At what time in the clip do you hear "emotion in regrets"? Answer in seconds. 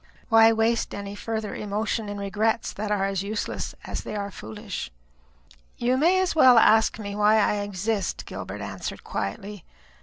1.53-2.73